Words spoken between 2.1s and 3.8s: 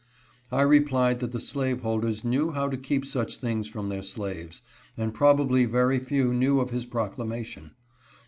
knew how to keep such things